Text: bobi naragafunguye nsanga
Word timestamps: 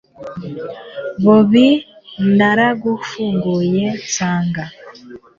bobi 1.23 1.67
naragafunguye 2.37 3.83
nsanga 4.07 4.63